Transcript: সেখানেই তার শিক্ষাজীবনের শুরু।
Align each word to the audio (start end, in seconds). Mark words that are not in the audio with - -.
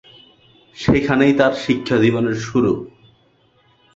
সেখানেই 0.77 1.33
তার 1.33 1.53
শিক্ষাজীবনের 1.63 2.37
শুরু। 2.41 2.71